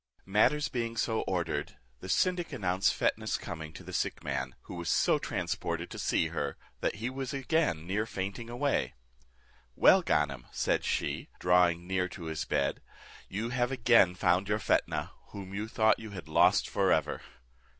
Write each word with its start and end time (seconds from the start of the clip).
Matters 0.25 0.67
being 0.67 0.97
so 0.97 1.21
ordered, 1.27 1.77
the 1.99 2.09
syndic 2.09 2.51
announced 2.51 2.91
Fetnah's 2.91 3.37
coming 3.37 3.71
to 3.73 3.83
the 3.83 3.93
sick 3.93 4.23
man, 4.23 4.55
who 4.61 4.73
was 4.73 4.89
so 4.89 5.19
transported 5.19 5.91
to 5.91 5.99
see 5.99 6.29
her, 6.29 6.57
that 6.79 6.95
he 6.95 7.07
was 7.11 7.35
again 7.35 7.85
near 7.85 8.07
fainting 8.07 8.49
away, 8.49 8.95
"Well, 9.75 10.01
Ganem," 10.01 10.47
said 10.51 10.83
she, 10.85 11.29
drawing 11.39 11.85
near 11.85 12.09
to 12.09 12.23
his 12.23 12.45
bed, 12.45 12.81
"you 13.29 13.49
have 13.49 13.71
again 13.71 14.15
found 14.15 14.49
your 14.49 14.57
Fetnah, 14.57 15.11
whom 15.33 15.53
you 15.53 15.67
thought 15.67 15.99
you 15.99 16.09
had 16.09 16.27
lost 16.27 16.67
for 16.67 16.91
ever." 16.91 17.21